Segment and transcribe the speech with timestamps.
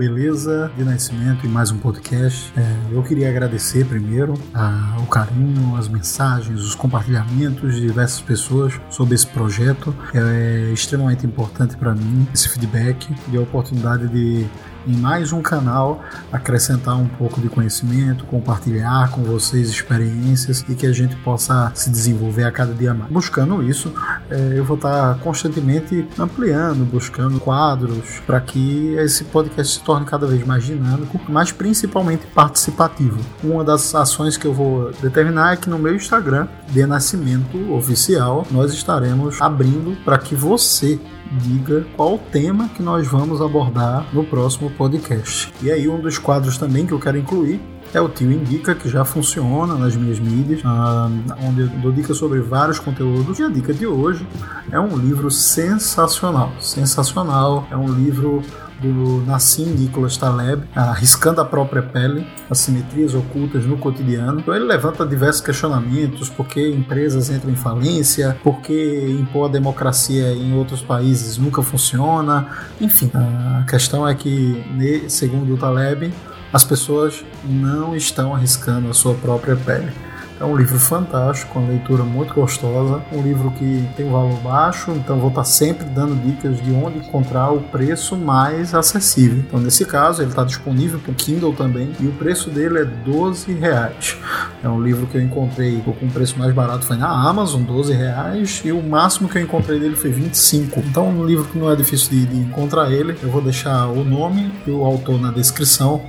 [0.00, 0.72] Beleza?
[0.74, 2.50] De Nascimento e mais um podcast.
[2.56, 8.80] É, eu queria agradecer primeiro a, o carinho, as mensagens, os compartilhamentos de diversas pessoas
[8.88, 9.94] sobre esse projeto.
[10.14, 14.46] É, extremamente importante para mim esse feedback e a oportunidade de
[14.90, 20.86] em mais um canal, acrescentar um pouco de conhecimento, compartilhar com vocês experiências e que
[20.86, 23.10] a gente possa se desenvolver a cada dia mais.
[23.10, 23.92] Buscando isso,
[24.28, 30.26] é, eu vou estar constantemente ampliando, buscando quadros para que esse podcast se torne cada
[30.26, 33.18] vez mais dinâmico, mas principalmente participativo.
[33.42, 38.46] Uma das ações que eu vou determinar é que no meu Instagram, de Nascimento Oficial,
[38.50, 40.98] nós estaremos abrindo para que você
[41.30, 45.52] diga qual o tema que nós vamos abordar no próximo podcast.
[45.62, 47.60] E aí, um dos quadros também que eu quero incluir
[47.92, 51.10] é o Tio Indica, que já funciona nas minhas mídias, ah,
[51.42, 53.38] onde eu dou dicas sobre vários conteúdos.
[53.38, 54.26] E a dica de hoje
[54.70, 56.52] é um livro sensacional.
[56.60, 57.66] Sensacional.
[57.70, 58.42] É um livro
[58.80, 64.40] do Nassim Nicholas Taleb, Arriscando a Própria Pele, Assimetrias Ocultas no Cotidiano.
[64.40, 69.52] Então ele levanta diversos questionamentos, por que empresas entram em falência, por que impor a
[69.52, 72.48] democracia em outros países nunca funciona,
[72.80, 73.10] enfim.
[73.14, 74.64] A questão é que,
[75.08, 76.12] segundo o Taleb,
[76.52, 79.92] as pessoas não estão arriscando a sua própria pele.
[80.40, 84.90] É um livro fantástico, uma leitura muito gostosa, um livro que tem um valor baixo,
[84.92, 89.44] então vou estar sempre dando dicas de onde encontrar o preço mais acessível.
[89.46, 92.84] Então, nesse caso, ele está disponível para o Kindle também e o preço dele é
[92.86, 94.16] 12 reais.
[94.64, 97.92] É um livro que eu encontrei com o preço mais barato foi na Amazon, 12
[97.92, 100.80] reais, e o máximo que eu encontrei dele foi 25.
[100.80, 103.14] Então, um livro que não é difícil de, de encontrar ele.
[103.22, 106.00] Eu vou deixar o nome e o autor na descrição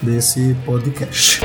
[0.00, 1.40] desse podcast.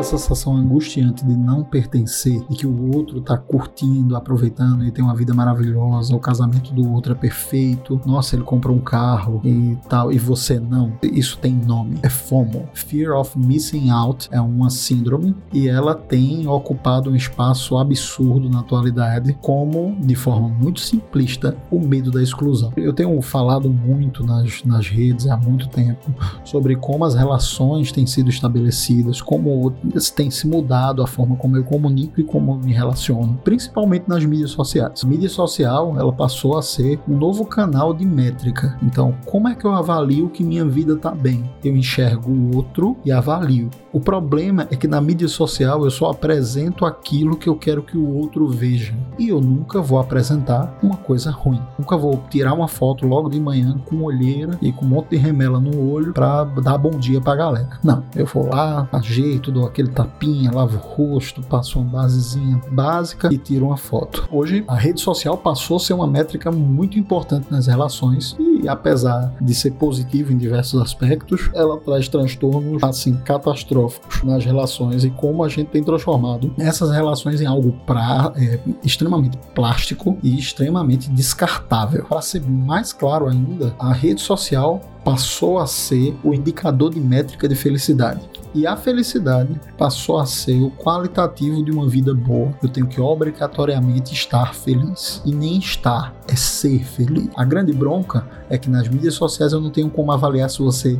[0.00, 5.04] Aquela sensação angustiante de não pertencer e que o outro tá curtindo, aproveitando e tem
[5.04, 9.76] uma vida maravilhosa, o casamento do outro é perfeito, nossa, ele comprou um carro e
[9.88, 10.92] tal, e você não.
[11.02, 12.68] Isso tem nome, é FOMO.
[12.72, 18.60] Fear of Missing Out é uma síndrome e ela tem ocupado um espaço absurdo na
[18.60, 22.72] atualidade, como, de forma muito simplista, o medo da exclusão.
[22.76, 26.12] Eu tenho falado muito nas, nas redes há muito tempo
[26.44, 29.72] sobre como as relações têm sido estabelecidas, como
[30.14, 34.50] tem se mudado a forma como eu comunico e como me relaciono, principalmente nas mídias
[34.50, 35.02] sociais.
[35.02, 38.78] A mídia social, ela passou a ser um novo canal de métrica.
[38.82, 41.50] Então, como é que eu avalio que minha vida está bem?
[41.64, 43.70] Eu enxergo o outro e avalio.
[43.92, 47.98] O problema é que na mídia social eu só apresento aquilo que eu quero que
[47.98, 48.94] o outro veja.
[49.18, 51.60] E eu nunca vou apresentar uma coisa ruim.
[51.78, 55.16] Nunca vou tirar uma foto logo de manhã com olheira e com um monte de
[55.16, 57.78] remela no olho para dar bom dia pra galera.
[57.82, 63.28] Não, eu vou lá, ajeito, dou aquele tapinha, lavo o rosto, passo uma basezinha básica
[63.32, 64.28] e tiro uma foto.
[64.30, 69.34] Hoje a rede social passou a ser uma métrica muito importante nas relações e apesar
[69.40, 75.42] de ser positivo em diversos aspectos, ela traz transtornos assim catastróficos nas relações e como
[75.44, 82.04] a gente tem transformado essas relações em algo pra, é, extremamente plástico e extremamente descartável.
[82.04, 87.48] Para ser mais claro ainda, a rede social passou a ser o indicador de métrica
[87.48, 88.20] de felicidade.
[88.54, 92.52] E a felicidade passou a ser o qualitativo de uma vida boa.
[92.62, 95.22] Eu tenho que obrigatoriamente estar feliz.
[95.24, 97.28] E nem estar, é ser feliz.
[97.36, 100.98] A grande bronca é que nas mídias sociais eu não tenho como avaliar se você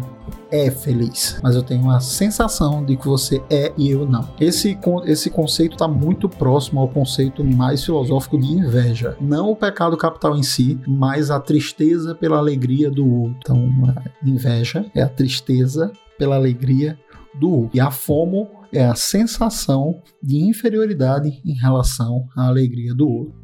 [0.51, 4.29] é feliz, mas eu tenho a sensação de que você é e eu não.
[4.41, 9.17] Esse, esse conceito está muito próximo ao conceito mais filosófico de inveja.
[9.21, 13.37] Não o pecado capital em si, mas a tristeza pela alegria do outro.
[13.39, 16.99] Então, inveja é a tristeza pela alegria
[17.35, 17.71] do outro.
[17.77, 23.41] E a FOMO é a sensação de inferioridade em relação à alegria do outro.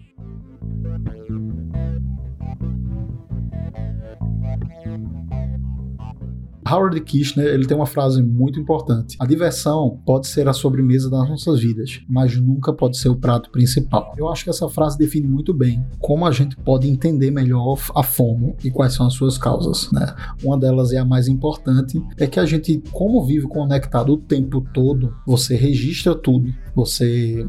[6.70, 9.16] Howard Kirchner ele tem uma frase muito importante.
[9.20, 13.50] A diversão pode ser a sobremesa das nossas vidas, mas nunca pode ser o prato
[13.50, 14.12] principal.
[14.16, 18.02] Eu acho que essa frase define muito bem como a gente pode entender melhor a
[18.02, 19.90] fome e quais são as suas causas.
[19.92, 20.14] Né?
[20.42, 24.64] Uma delas é a mais importante, é que a gente, como vive conectado o tempo
[24.72, 27.46] todo, você registra tudo, você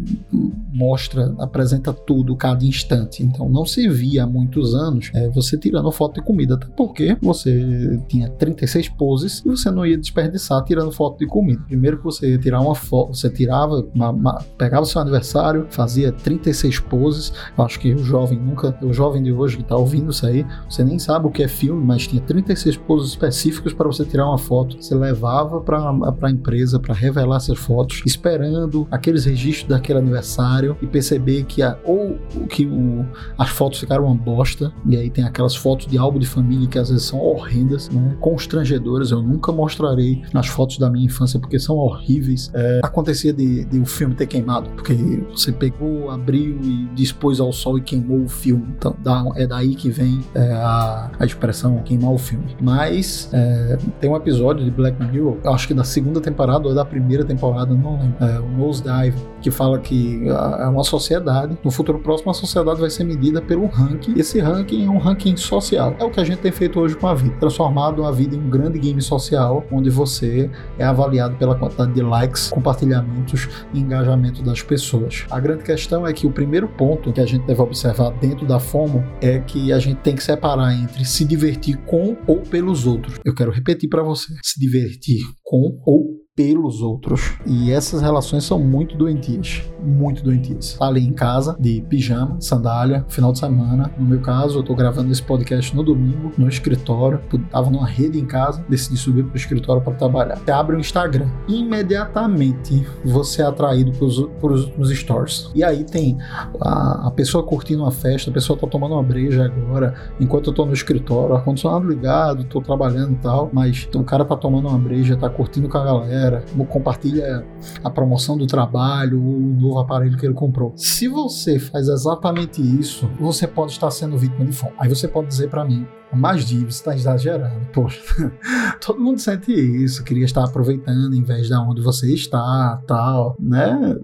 [0.73, 3.23] mostra, apresenta tudo cada instante.
[3.23, 7.17] Então não se via há muitos anos é, você tirando foto de comida, até porque
[7.21, 11.63] você tinha 36 poses e você não ia desperdiçar tirando foto de comida.
[11.65, 16.11] Primeiro que você ia tirar uma foto, você tirava, uma, uma, pegava seu aniversário, fazia
[16.11, 17.31] 36 poses.
[17.57, 20.45] Eu acho que o jovem nunca, o jovem de hoje que está ouvindo isso aí,
[20.69, 24.27] você nem sabe o que é filme, mas tinha 36 poses específicas para você tirar
[24.27, 24.75] uma foto.
[24.81, 30.87] Você levava para a empresa para revelar essas fotos, esperando aqueles registros daquele aniversário e
[30.87, 32.17] perceber que a, ou
[32.49, 33.05] que o,
[33.37, 36.77] as fotos ficaram uma bosta, e aí tem aquelas fotos de álbum de família que
[36.77, 38.17] às vezes são horrendas, né?
[38.19, 38.96] constrangedoras.
[39.11, 42.51] Eu nunca mostrarei nas fotos da minha infância porque são horríveis.
[42.53, 44.93] É, acontecia de, de, o filme ter queimado, porque
[45.31, 48.67] você pegou, abriu e dispôs ao sol e queimou o filme.
[48.77, 52.55] Então é daí que vem é, a, a expressão queimar o filme.
[52.61, 56.85] Mas é, tem um episódio de Black Mirror, acho que da segunda temporada ou da
[56.85, 61.71] primeira temporada, não lembro, é, o Nose Dive, que fala que é uma sociedade, no
[61.71, 64.13] futuro próximo a sociedade vai ser medida pelo ranking.
[64.17, 65.95] Esse ranking é um ranking social.
[65.99, 68.39] É o que a gente tem feito hoje com a vida, transformado a vida em
[68.39, 74.41] um grande game social, onde você é avaliado pela quantidade de likes, compartilhamentos e engajamento
[74.41, 75.25] das pessoas.
[75.29, 78.59] A grande questão é que o primeiro ponto que a gente deve observar dentro da
[78.59, 83.19] FOMO é que a gente tem que separar entre se divertir com ou pelos outros.
[83.23, 87.33] Eu quero repetir para você: se divertir com ou pelos outros.
[87.47, 90.77] E essas relações são muito doentias, muito doentias.
[90.79, 93.91] Ali em casa, de pijama, sandália, final de semana.
[93.97, 97.19] No meu caso, eu tô gravando esse podcast no domingo, no escritório.
[97.49, 100.37] Tava numa rede em casa, decidi subir pro escritório para trabalhar.
[100.37, 105.49] Você abre o Instagram, imediatamente você é atraído pros, pros últimos stories.
[105.55, 106.19] E aí tem
[106.61, 110.53] a, a pessoa curtindo uma festa, a pessoa tá tomando uma breja agora, enquanto eu
[110.53, 114.77] tô no escritório, ar-condicionado ligado, tô trabalhando e tal, mas o cara tá tomando uma
[114.77, 116.26] breja, tá curtindo com a galera
[116.69, 117.45] compartilha
[117.83, 120.73] a promoção do trabalho, o novo aparelho que ele comprou.
[120.75, 124.73] Se você faz exatamente isso, você pode estar sendo vítima de fome.
[124.77, 127.65] Aí você pode dizer para mim, mais você está exagerando.
[127.73, 128.01] Poxa,
[128.85, 133.95] todo mundo sente isso, queria estar aproveitando em vez de onde você está, tal, né?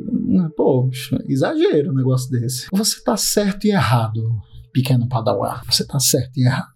[0.56, 2.68] Poxa, exagero um negócio desse.
[2.72, 4.22] Você está certo e errado,
[4.74, 5.62] pequeno padawan.
[5.70, 6.74] Você está certo e errado.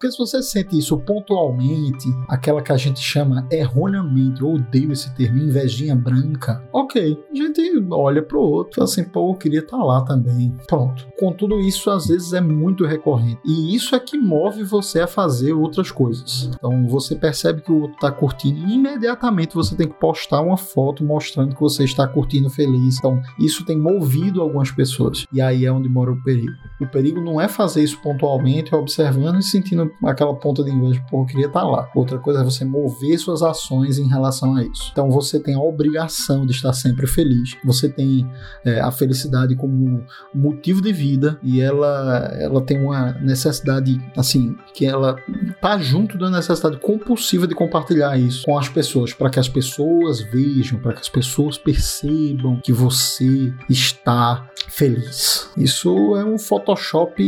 [0.00, 5.14] Porque se você sente isso pontualmente, aquela que a gente chama erroneamente, eu odeio esse
[5.14, 7.22] termo, invejinha branca, ok.
[7.30, 7.60] A gente
[7.90, 10.56] olha pro outro, assim, pô, eu queria estar tá lá também.
[10.66, 11.06] Pronto.
[11.18, 13.42] Contudo, isso às vezes é muito recorrente.
[13.44, 16.50] E isso é que move você a fazer outras coisas.
[16.54, 20.56] Então você percebe que o outro está curtindo e imediatamente você tem que postar uma
[20.56, 22.96] foto mostrando que você está curtindo feliz.
[22.96, 25.26] Então isso tem movido algumas pessoas.
[25.30, 26.54] E aí é onde mora o perigo.
[26.80, 31.22] O perigo não é fazer isso pontualmente, observando e sentindo aquela ponta de inveja, pô,
[31.22, 31.88] eu queria estar lá.
[31.94, 34.90] Outra coisa é você mover suas ações em relação a isso.
[34.92, 37.56] Então você tem a obrigação de estar sempre feliz.
[37.64, 38.30] Você tem
[38.64, 40.04] é, a felicidade como
[40.34, 45.16] motivo de vida e ela, ela tem uma necessidade, assim, que ela
[45.60, 50.20] tá junto da necessidade compulsiva de compartilhar isso com as pessoas, para que as pessoas
[50.20, 55.50] vejam, para que as pessoas percebam que você está feliz.
[55.56, 57.22] Isso é um Photoshop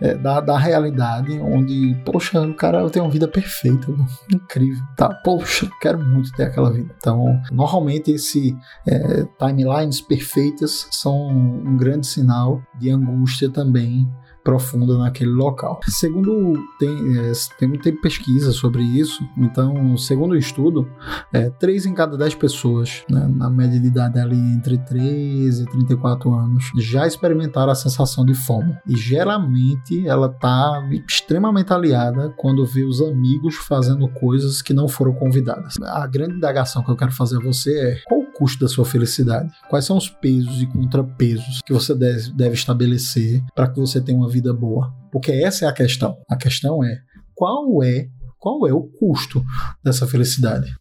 [0.00, 3.86] é, da, da realidade, onde, poxa, o cara tem uma vida perfeita,
[4.32, 5.08] incrível, tá?
[5.08, 6.94] Poxa, quero muito ter aquela vida.
[6.98, 8.56] Então, normalmente esse
[8.86, 14.08] é, timelines perfeitas são um grande sinal de angústia também
[14.44, 15.80] profunda naquele local.
[15.88, 20.86] Segundo tem, é, tem, tem pesquisa sobre isso, então, segundo o estudo,
[21.32, 25.66] é, 3 em cada 10 pessoas, né, na média de idade ali entre 13 e
[25.66, 28.76] 34 anos, já experimentaram a sensação de fome.
[28.86, 35.14] E geralmente ela tá extremamente aliada quando vê os amigos fazendo coisas que não foram
[35.14, 35.74] convidadas.
[35.82, 39.50] A grande indagação que eu quero fazer a você é qual custo da sua felicidade?
[39.68, 44.18] Quais são os pesos e contrapesos que você deve, deve estabelecer para que você tenha
[44.18, 44.92] uma vida boa?
[45.10, 46.16] Porque essa é a questão.
[46.28, 46.98] A questão é
[47.34, 49.42] qual é qual é o custo
[49.82, 50.74] dessa felicidade?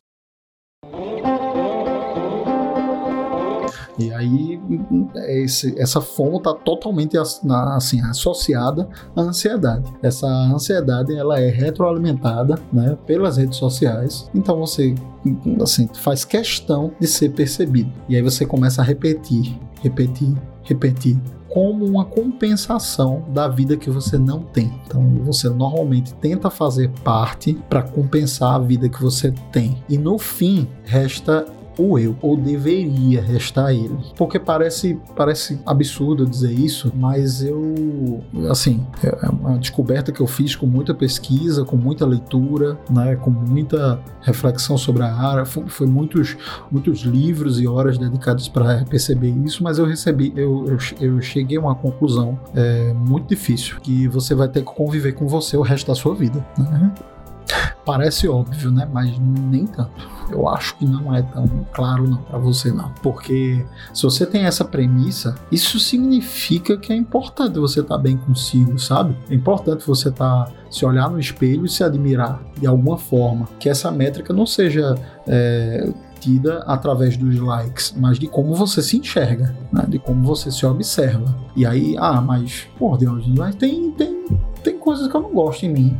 [3.98, 4.60] E aí
[5.28, 9.92] esse, essa fome está totalmente assim, associada à ansiedade.
[10.02, 14.30] Essa ansiedade ela é retroalimentada né, pelas redes sociais.
[14.34, 14.96] Então você
[15.62, 17.92] assim, faz questão de ser percebido.
[18.10, 21.20] E aí você começa a repetir, repetir, repetir,
[21.54, 24.74] como uma compensação da vida que você não tem.
[24.88, 29.78] Então, você normalmente tenta fazer parte para compensar a vida que você tem.
[29.88, 31.46] E no fim, resta
[31.78, 33.98] o eu, ou deveria restar ele.
[34.16, 40.56] Porque parece, parece absurdo dizer isso, mas eu, assim, é uma descoberta que eu fiz
[40.56, 45.46] com muita pesquisa, com muita leitura, né, com muita reflexão sobre a área.
[45.46, 46.38] Foi, foi muitos,
[46.72, 51.58] muitos livros e horas dedicados para perceber isso, mas eu recebi, eu, eu, eu cheguei
[51.58, 55.62] a uma conclusão é, muito difícil, que você vai ter que conviver com você o
[55.62, 56.46] resto da sua vida.
[56.58, 56.92] Né?
[57.86, 58.88] Parece óbvio, né?
[58.92, 60.08] Mas nem tanto.
[60.32, 64.46] Eu acho que não é tão claro não para você não, porque se você tem
[64.46, 69.16] essa premissa, isso significa que é importante você estar tá bem consigo, sabe?
[69.30, 73.48] É importante você estar tá, se olhar no espelho e se admirar de alguma forma,
[73.60, 74.96] que essa métrica não seja
[75.28, 79.86] é, tida através dos likes, mas de como você se enxerga, né?
[79.88, 81.36] de como você se observa.
[81.54, 84.26] E aí, ah, mas, por Deus, mas tem, tem,
[84.64, 85.98] tem coisas que eu não gosto em mim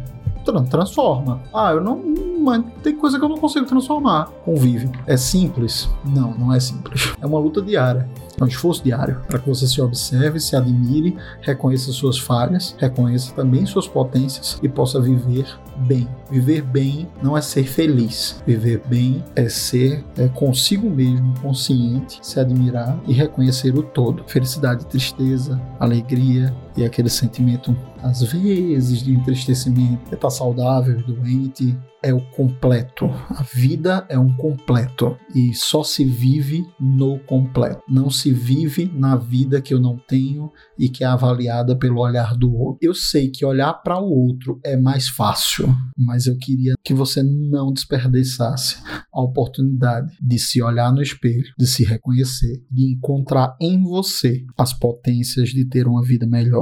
[0.70, 1.42] transforma.
[1.54, 2.02] Ah, eu não.
[2.42, 4.26] Mas tem coisa que eu não consigo transformar.
[4.44, 4.90] Convive.
[5.08, 5.90] É simples?
[6.04, 7.14] Não, não é simples.
[7.22, 8.10] É uma luta diária.
[8.40, 13.34] É um esforço diário para que você se observe, se admire, reconheça suas falhas, reconheça
[13.34, 15.46] também suas potências e possa viver
[15.78, 16.08] bem.
[16.30, 18.42] Viver bem não é ser feliz.
[18.46, 24.24] Viver bem é ser é, consigo mesmo, consciente, se admirar e reconhecer o todo.
[24.28, 30.02] Felicidade, tristeza, alegria e aquele sentimento, às vezes, de entristecimento.
[30.12, 33.06] É estar saudável, doente, é o completo.
[33.30, 37.82] A vida é um completo e só se vive no completo.
[37.88, 42.36] Não se vive na vida que eu não tenho e que é avaliada pelo olhar
[42.36, 42.80] do outro.
[42.82, 47.24] Eu sei que olhar para o outro é mais fácil, mas eu queria que você
[47.24, 48.78] não desperdiçasse
[49.14, 54.74] a oportunidade de se olhar no espelho, de se reconhecer, de encontrar em você as
[54.74, 56.28] potências de ter uma vida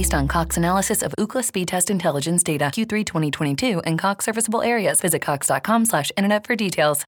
[0.00, 4.62] Based on Cox analysis of Ookla speed test intelligence data Q3 2022 and Cox serviceable
[4.62, 7.04] areas, visit cox.com/internet for details.